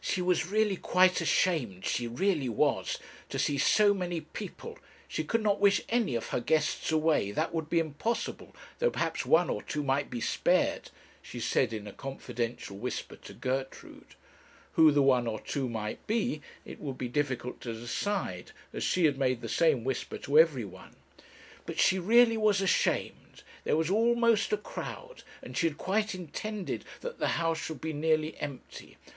[0.00, 2.96] 'She was really quite ashamed she really was
[3.28, 7.52] to see so many people; she could not wish any of her guests away, that
[7.52, 11.92] would be impossible though perhaps one or two might be spared,' she said in a
[11.92, 14.14] confidential whisper to Gertrude.
[14.74, 19.06] Who the one or two might be it would be difficult to decide, as she
[19.06, 20.94] had made the same whisper to every one;
[21.66, 26.84] 'but she really was ashamed; there was almost a crowd, and she had quite intended
[27.00, 28.98] that the house should be nearly empty.